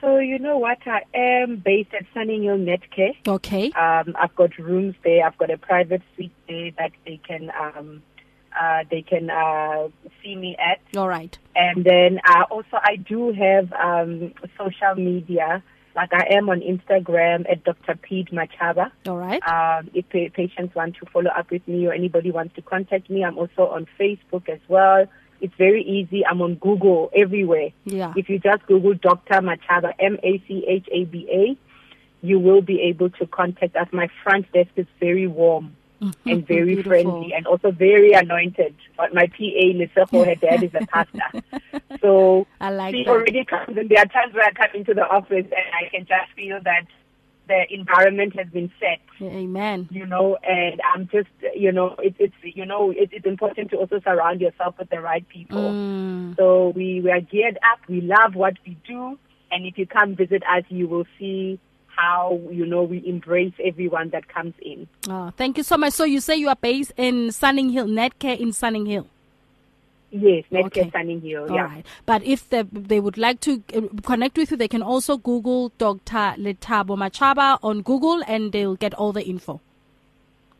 So 0.00 0.18
you 0.18 0.38
know 0.38 0.58
what? 0.58 0.78
I 0.86 1.02
am 1.14 1.56
based 1.56 1.92
at 1.92 2.06
Sunning 2.14 2.44
Hill 2.44 2.58
Netcare. 2.58 3.16
Okay. 3.26 3.72
Um, 3.72 4.14
I've 4.18 4.34
got 4.36 4.56
rooms 4.58 4.94
there. 5.02 5.26
I've 5.26 5.36
got 5.38 5.50
a 5.50 5.58
private 5.58 6.02
suite 6.14 6.32
there 6.48 6.70
that 6.78 6.92
they 7.04 7.20
can 7.26 7.50
um, 7.60 8.02
uh, 8.58 8.84
they 8.90 9.02
can 9.02 9.30
uh, 9.30 9.88
see 10.22 10.36
me 10.36 10.56
at. 10.58 10.80
All 10.96 11.08
right. 11.08 11.36
And 11.56 11.84
then 11.84 12.20
uh, 12.28 12.44
also 12.50 12.76
I 12.82 12.96
do 12.96 13.32
have 13.32 13.72
um, 13.72 14.32
social 14.56 14.94
media. 14.96 15.62
Like 15.96 16.10
I 16.12 16.28
am 16.30 16.48
on 16.48 16.60
Instagram 16.60 17.50
at 17.50 17.64
Dr. 17.64 17.96
Pete 17.96 18.30
Machaba. 18.30 18.92
All 19.08 19.16
right. 19.16 19.42
Um, 19.48 19.90
if 19.94 20.08
patients 20.32 20.76
want 20.76 20.94
to 20.96 21.06
follow 21.06 21.30
up 21.30 21.50
with 21.50 21.66
me 21.66 21.88
or 21.88 21.92
anybody 21.92 22.30
wants 22.30 22.54
to 22.54 22.62
contact 22.62 23.10
me, 23.10 23.24
I'm 23.24 23.36
also 23.36 23.66
on 23.66 23.86
Facebook 23.98 24.48
as 24.48 24.60
well. 24.68 25.06
It's 25.40 25.54
very 25.56 25.82
easy. 25.82 26.26
I'm 26.26 26.42
on 26.42 26.56
Google 26.56 27.10
everywhere. 27.14 27.70
Yeah. 27.84 28.12
If 28.16 28.28
you 28.28 28.38
just 28.38 28.66
Google 28.66 28.94
Dr. 28.94 29.40
Machaba, 29.40 29.92
M-A-C-H-A-B-A, 29.98 31.56
you 32.22 32.40
will 32.40 32.60
be 32.62 32.80
able 32.82 33.10
to 33.10 33.26
contact 33.26 33.76
us. 33.76 33.86
My 33.92 34.08
front 34.24 34.50
desk 34.52 34.70
is 34.76 34.86
very 34.98 35.26
warm 35.28 35.76
and 36.00 36.46
very 36.46 36.74
Beautiful. 36.74 36.90
friendly 36.90 37.32
and 37.32 37.46
also 37.46 37.70
very 37.70 38.12
anointed. 38.12 38.74
But 38.96 39.14
my 39.14 39.26
PA, 39.26 39.36
Lisefo, 39.38 40.26
her 40.26 40.34
dad 40.34 40.62
is 40.62 40.74
a 40.74 40.86
pastor. 40.86 41.42
So 42.00 42.46
I 42.60 42.70
like 42.70 42.94
she 42.94 43.02
that. 43.04 43.10
already 43.10 43.44
comes 43.44 43.76
and 43.76 43.88
there 43.88 43.98
are 43.98 44.06
times 44.06 44.32
where 44.32 44.44
I 44.44 44.52
come 44.52 44.68
into 44.74 44.94
the 44.94 45.02
office 45.08 45.46
and 45.46 45.66
I 45.74 45.88
can 45.90 46.06
just 46.06 46.30
feel 46.36 46.60
that 46.62 46.86
the 47.48 47.64
environment 47.70 48.36
has 48.36 48.46
been 48.48 48.70
set 48.78 49.00
Amen. 49.20 49.88
you 49.90 50.06
know, 50.06 50.36
and 50.42 50.80
I'm 50.94 51.08
just, 51.08 51.28
you 51.54 51.72
know, 51.72 51.96
it, 51.98 52.14
it's, 52.18 52.34
you 52.42 52.64
know, 52.64 52.90
it, 52.90 53.10
it's 53.12 53.26
important 53.26 53.70
to 53.70 53.76
also 53.76 54.00
surround 54.00 54.40
yourself 54.40 54.76
with 54.78 54.90
the 54.90 55.00
right 55.00 55.26
people. 55.28 55.58
Mm. 55.58 56.36
So 56.36 56.72
we, 56.74 57.00
we 57.00 57.10
are 57.10 57.20
geared 57.20 57.58
up. 57.72 57.80
We 57.88 58.00
love 58.00 58.34
what 58.34 58.54
we 58.66 58.76
do. 58.86 59.18
And 59.50 59.66
if 59.66 59.78
you 59.78 59.86
come 59.86 60.14
visit 60.14 60.42
us, 60.44 60.64
you 60.68 60.86
will 60.86 61.06
see 61.18 61.58
how, 61.86 62.40
you 62.50 62.64
know, 62.64 62.84
we 62.84 63.04
embrace 63.06 63.54
everyone 63.64 64.10
that 64.10 64.28
comes 64.28 64.54
in. 64.62 64.86
Oh, 65.08 65.32
thank 65.36 65.56
you 65.56 65.64
so 65.64 65.76
much. 65.76 65.94
So 65.94 66.04
you 66.04 66.20
say 66.20 66.36
you 66.36 66.48
are 66.48 66.56
based 66.56 66.92
in 66.96 67.32
Sunning 67.32 67.70
Hill, 67.70 67.86
Netcare 67.86 68.38
in 68.38 68.52
Sunning 68.52 68.86
Hill. 68.86 69.06
Yes, 70.10 70.44
Netcare 70.50 70.66
Okay. 70.66 70.90
Sunning 70.90 71.20
Hill. 71.20 71.46
Yeah. 71.50 71.64
right. 71.64 71.86
But 72.06 72.22
if 72.24 72.48
they, 72.48 72.62
they 72.72 72.98
would 72.98 73.18
like 73.18 73.40
to 73.40 73.62
uh, 73.74 73.82
connect 74.02 74.38
with 74.38 74.50
you, 74.50 74.56
they 74.56 74.68
can 74.68 74.82
also 74.82 75.18
Google 75.18 75.70
Dr. 75.76 76.34
Lethabo 76.38 76.96
Machaba 76.96 77.58
on 77.62 77.82
Google 77.82 78.22
and 78.26 78.50
they'll 78.52 78.76
get 78.76 78.94
all 78.94 79.12
the 79.12 79.22
info. 79.22 79.60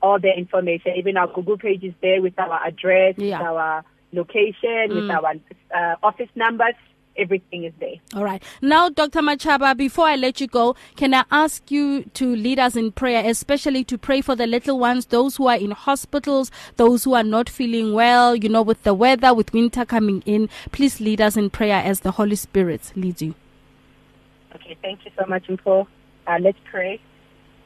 All 0.02 0.18
the 0.20 0.30
information, 0.36 0.92
even 0.96 1.16
our 1.16 1.28
Google 1.28 1.56
page 1.56 1.82
is 1.82 1.94
there 2.02 2.20
with 2.20 2.38
our 2.38 2.60
address, 2.66 3.14
Yeah. 3.16 3.38
with 3.38 3.46
our 3.48 3.84
location, 4.12 4.88
with 4.90 5.04
Mm. 5.04 5.16
our 5.16 5.34
uh, 5.74 5.96
office 6.02 6.28
numbers. 6.34 6.74
Everything 7.18 7.64
is 7.64 7.72
there. 7.80 7.96
All 8.14 8.22
right. 8.22 8.42
Now, 8.62 8.88
Dr. 8.88 9.20
Machaba, 9.20 9.76
before 9.76 10.06
I 10.06 10.14
let 10.14 10.40
you 10.40 10.46
go, 10.46 10.76
can 10.96 11.12
I 11.12 11.24
ask 11.32 11.68
you 11.70 12.04
to 12.14 12.34
lead 12.36 12.60
us 12.60 12.76
in 12.76 12.92
prayer, 12.92 13.28
especially 13.28 13.82
to 13.84 13.98
pray 13.98 14.20
for 14.20 14.36
the 14.36 14.46
little 14.46 14.78
ones, 14.78 15.06
those 15.06 15.36
who 15.36 15.48
are 15.48 15.56
in 15.56 15.72
hospitals, 15.72 16.52
those 16.76 17.02
who 17.02 17.14
are 17.14 17.24
not 17.24 17.48
feeling 17.48 17.92
well, 17.92 18.36
you 18.36 18.48
know, 18.48 18.62
with 18.62 18.84
the 18.84 18.94
weather, 18.94 19.34
with 19.34 19.52
winter 19.52 19.84
coming 19.84 20.22
in. 20.26 20.48
Please 20.70 21.00
lead 21.00 21.20
us 21.20 21.36
in 21.36 21.50
prayer 21.50 21.82
as 21.84 22.00
the 22.00 22.12
Holy 22.12 22.36
Spirit 22.36 22.92
leads 22.94 23.20
you. 23.20 23.34
Okay, 24.54 24.76
thank 24.80 25.04
you 25.04 25.10
so 25.18 25.26
much, 25.26 25.46
Mpho. 25.48 25.86
Uh, 26.26 26.38
let's 26.40 26.58
pray. 26.70 27.00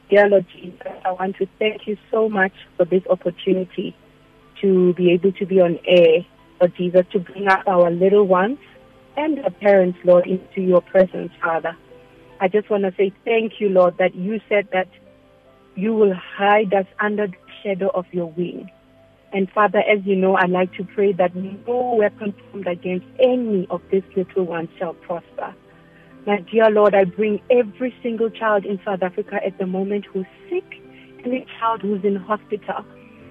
Dear 0.09 0.29
Lord 0.29 0.45
Jesus, 0.51 0.79
I 1.05 1.11
want 1.11 1.37
to 1.37 1.47
thank 1.59 1.87
you 1.87 1.97
so 2.09 2.27
much 2.27 2.53
for 2.75 2.85
this 2.85 3.03
opportunity 3.07 3.95
to 4.61 4.93
be 4.93 5.11
able 5.11 5.31
to 5.33 5.45
be 5.45 5.61
on 5.61 5.79
air, 5.85 6.25
Lord 6.59 6.75
Jesus, 6.75 7.05
to 7.11 7.19
bring 7.19 7.47
up 7.47 7.67
our 7.67 7.91
little 7.91 8.25
ones 8.25 8.57
and 9.17 9.37
their 9.37 9.49
parents, 9.49 9.97
Lord, 10.03 10.27
into 10.27 10.61
your 10.61 10.81
presence, 10.81 11.31
Father. 11.41 11.75
I 12.39 12.47
just 12.47 12.69
want 12.69 12.83
to 12.83 12.93
say 12.97 13.13
thank 13.23 13.59
you, 13.59 13.69
Lord, 13.69 13.97
that 13.99 14.15
you 14.15 14.39
said 14.49 14.67
that 14.73 14.87
you 15.75 15.93
will 15.93 16.13
hide 16.13 16.73
us 16.73 16.85
under 16.99 17.27
the 17.27 17.37
shadow 17.63 17.89
of 17.93 18.05
your 18.11 18.27
wing. 18.27 18.69
And 19.31 19.49
Father, 19.51 19.79
as 19.79 20.05
you 20.05 20.15
know, 20.15 20.35
I 20.35 20.45
like 20.45 20.73
to 20.75 20.83
pray 20.83 21.11
that 21.13 21.35
no 21.35 21.95
weapon 21.97 22.35
formed 22.51 22.67
against 22.67 23.05
any 23.19 23.67
of 23.69 23.81
these 23.91 24.03
little 24.15 24.45
ones 24.45 24.69
shall 24.77 24.93
prosper. 24.93 25.55
My 26.27 26.39
dear 26.51 26.69
Lord, 26.69 26.93
I 26.93 27.03
bring 27.05 27.41
every 27.49 27.93
single 28.03 28.29
child 28.29 28.65
in 28.65 28.79
South 28.85 29.01
Africa 29.01 29.39
at 29.45 29.57
the 29.57 29.65
moment 29.65 30.05
who's 30.05 30.27
sick, 30.49 30.63
every 31.25 31.45
child 31.59 31.81
who's 31.81 32.03
in 32.03 32.15
hospital. 32.15 32.85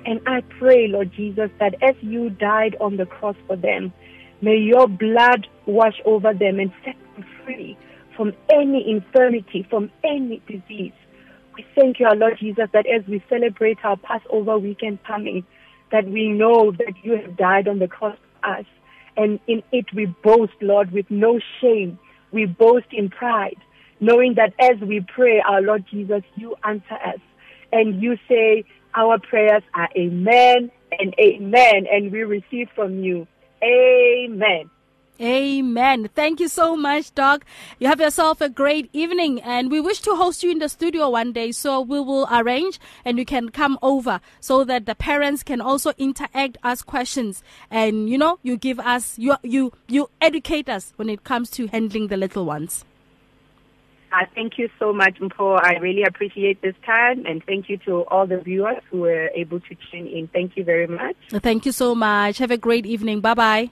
And 0.05 0.21
I 0.27 0.43
pray, 0.59 0.89
Lord 0.89 1.13
Jesus, 1.15 1.51
that 1.61 1.75
as 1.83 1.95
you 2.01 2.31
died 2.31 2.77
on 2.81 2.97
the 2.97 3.07
cross 3.07 3.37
for 3.47 3.57
them, 3.57 3.93
may 4.43 4.57
your 4.59 4.89
blood 4.89 5.47
wash 5.65 5.99
over 6.05 6.35
them 6.35 6.61
and 6.61 6.71
set 6.85 6.97
them 7.15 7.25
free 7.45 7.79
from 8.17 8.35
any 8.51 8.91
infirmity, 8.91 9.67
from 9.71 9.91
any 10.05 10.43
disease. 10.47 10.93
We 11.55 11.65
thank 11.75 12.01
you, 12.01 12.07
our 12.07 12.17
Lord 12.17 12.39
Jesus, 12.39 12.69
that 12.73 12.87
as 12.87 13.07
we 13.07 13.23
celebrate 13.29 13.79
our 13.85 13.97
Passover 13.97 14.59
weekend 14.59 15.03
coming, 15.05 15.45
that 15.91 16.07
we 16.07 16.29
know 16.29 16.73
that 16.73 16.95
you 17.03 17.17
have 17.17 17.37
died 17.37 17.69
on 17.69 17.79
the 17.79 17.89
cross 17.89 18.17
for 18.41 18.51
us. 18.51 18.65
And 19.17 19.39
in 19.47 19.63
it 19.73 19.87
we 19.95 20.07
boast, 20.07 20.55
Lord, 20.61 20.91
with 20.93 21.11
no 21.11 21.39
shame. 21.61 21.99
We 22.33 22.47
boast 22.47 22.87
in 22.93 23.11
pride, 23.11 23.59
knowing 24.01 24.35
that 24.35 24.55
as 24.59 24.81
we 24.81 25.01
pray, 25.15 25.41
our 25.41 25.61
Lord 25.61 25.85
Jesus, 25.91 26.23
you 26.35 26.57
answer 26.65 26.95
us. 26.95 27.21
And 27.73 28.03
you 28.03 28.17
say, 28.29 28.65
our 28.95 29.19
prayers 29.19 29.63
are 29.75 29.89
amen 29.97 30.71
and 30.99 31.15
amen, 31.19 31.87
and 31.91 32.11
we 32.11 32.23
receive 32.25 32.69
from 32.75 33.03
you. 33.03 33.27
Amen. 33.63 34.71
Amen. 35.21 36.09
Thank 36.17 36.41
you 36.41 36.49
so 36.49 36.77
much, 36.77 37.15
Doc. 37.15 37.45
You 37.79 37.87
have 37.87 38.01
yourself 38.01 38.41
a 38.41 38.49
great 38.49 38.91
evening, 38.93 39.41
and 39.41 39.71
we 39.71 39.81
wish 39.81 40.01
to 40.01 40.17
host 40.17 40.43
you 40.43 40.51
in 40.51 40.59
the 40.59 40.69
studio 40.69 41.11
one 41.11 41.33
day. 41.33 41.53
So 41.53 41.81
we 41.81 42.01
will 42.01 42.27
arrange, 42.29 42.81
and 43.05 43.19
you 43.19 43.25
can 43.25 43.51
come 43.51 43.79
over 43.83 44.21
so 44.41 44.65
that 44.65 44.87
the 44.87 44.97
parents 44.97 45.45
can 45.45 45.61
also 45.61 45.93
interact, 45.97 46.59
ask 46.65 46.87
questions, 46.87 47.45
and 47.71 48.11
you 48.11 48.19
know, 48.19 48.41
you 48.43 48.57
give 48.57 48.81
us 48.81 49.17
you 49.17 49.37
you 49.45 49.73
you 49.87 50.11
educate 50.21 50.69
us 50.69 50.93
when 50.97 51.09
it 51.09 51.23
comes 51.23 51.51
to 51.51 51.69
handling 51.69 52.09
the 52.09 52.17
little 52.17 52.45
ones. 52.45 52.85
Uh, 54.13 54.27
thank 54.35 54.59
you 54.59 54.69
so 54.79 54.93
much, 54.93 55.15
Mpho. 55.21 55.59
I 55.63 55.79
really 55.79 56.03
appreciate 56.03 56.61
this 56.61 56.75
time, 56.85 57.25
and 57.25 57.43
thank 57.45 57.71
you 57.71 57.79
to 57.79 58.03
all 58.09 58.27
the 58.27 58.39
viewers 58.39 58.83
who 58.91 59.01
were 59.01 59.31
able 59.35 59.61
to 59.61 59.75
tune 59.91 60.07
in. 60.07 60.29
Thank 60.29 60.57
you 60.57 60.65
very 60.65 60.87
much. 60.87 61.17
Thank 61.31 61.65
you 61.65 61.73
so 61.73 61.95
much. 61.95 62.39
Have 62.39 62.51
a 62.51 62.59
great 62.59 62.85
evening. 62.85 63.21
Bye 63.21 63.35
bye. 63.35 63.71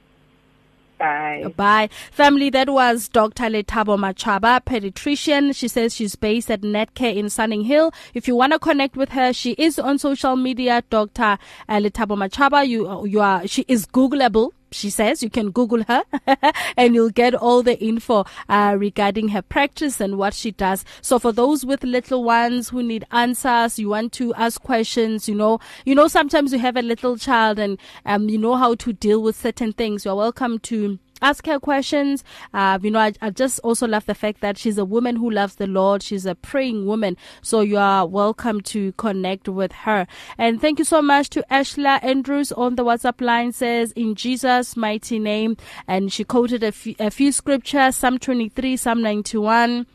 Bye. 0.98 1.44
Bye. 1.56 1.88
Family, 2.10 2.50
that 2.50 2.68
was 2.68 3.08
Dr. 3.08 3.44
Lethabo 3.44 3.98
Machaba, 3.98 4.62
pediatrician. 4.62 5.56
She 5.56 5.66
says 5.66 5.94
she's 5.94 6.14
based 6.14 6.50
at 6.50 6.60
Netcare 6.60 7.16
in 7.16 7.30
Sunning 7.30 7.64
Hill. 7.64 7.90
If 8.12 8.28
you 8.28 8.36
want 8.36 8.52
to 8.52 8.58
connect 8.58 8.96
with 8.98 9.10
her, 9.10 9.32
she 9.32 9.52
is 9.52 9.78
on 9.78 9.98
social 9.98 10.36
media, 10.36 10.82
Dr. 10.90 11.22
uh, 11.22 11.76
Lethabo 11.76 12.18
Machaba. 12.18 12.68
You, 12.68 13.06
you 13.06 13.20
are, 13.20 13.46
she 13.46 13.64
is 13.66 13.86
Googleable. 13.86 14.52
She 14.72 14.90
says 14.90 15.22
you 15.22 15.30
can 15.30 15.50
Google 15.50 15.82
her 15.84 16.04
and 16.76 16.94
you'll 16.94 17.10
get 17.10 17.34
all 17.34 17.62
the 17.62 17.78
info 17.78 18.24
uh, 18.48 18.76
regarding 18.78 19.28
her 19.28 19.42
practice 19.42 20.00
and 20.00 20.16
what 20.16 20.34
she 20.34 20.52
does. 20.52 20.84
So 21.00 21.18
for 21.18 21.32
those 21.32 21.66
with 21.66 21.82
little 21.82 22.24
ones 22.24 22.68
who 22.68 22.82
need 22.82 23.04
answers, 23.10 23.78
you 23.78 23.88
want 23.88 24.12
to 24.14 24.32
ask 24.34 24.62
questions, 24.62 25.28
you 25.28 25.34
know, 25.34 25.58
you 25.84 25.94
know, 25.94 26.08
sometimes 26.08 26.52
you 26.52 26.58
have 26.58 26.76
a 26.76 26.82
little 26.82 27.16
child 27.16 27.58
and 27.58 27.78
um, 28.06 28.28
you 28.28 28.38
know 28.38 28.56
how 28.56 28.74
to 28.76 28.92
deal 28.92 29.22
with 29.22 29.36
certain 29.36 29.72
things. 29.72 30.04
You're 30.04 30.14
welcome 30.14 30.58
to 30.60 30.98
ask 31.22 31.46
her 31.46 31.58
questions. 31.60 32.24
Uh, 32.52 32.78
you 32.82 32.90
know, 32.90 32.98
I, 32.98 33.12
I 33.20 33.30
just 33.30 33.60
also 33.60 33.86
love 33.86 34.06
the 34.06 34.14
fact 34.14 34.40
that 34.40 34.58
she's 34.58 34.78
a 34.78 34.84
woman 34.84 35.16
who 35.16 35.30
loves 35.30 35.56
the 35.56 35.66
Lord. 35.66 36.02
She's 36.02 36.26
a 36.26 36.34
praying 36.34 36.86
woman. 36.86 37.16
So 37.42 37.60
you 37.60 37.78
are 37.78 38.06
welcome 38.06 38.60
to 38.62 38.92
connect 38.92 39.48
with 39.48 39.72
her. 39.72 40.06
And 40.38 40.60
thank 40.60 40.78
you 40.78 40.84
so 40.84 41.02
much 41.02 41.30
to 41.30 41.44
Ashla 41.50 42.02
Andrews 42.02 42.52
on 42.52 42.76
the 42.76 42.84
WhatsApp 42.84 43.20
line 43.20 43.52
says, 43.52 43.92
in 43.92 44.14
Jesus' 44.14 44.76
mighty 44.76 45.18
name. 45.18 45.56
And 45.86 46.12
she 46.12 46.24
quoted 46.24 46.62
a 46.62 46.72
few, 46.72 46.94
a 46.98 47.10
few 47.10 47.32
scriptures, 47.32 47.96
Psalm 47.96 48.18
23, 48.18 48.76
Psalm 48.76 49.02
91. 49.02 49.86